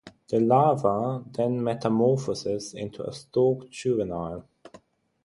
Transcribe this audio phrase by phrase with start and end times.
[0.29, 4.47] The larva then metamorphoses into a stalked juvenile.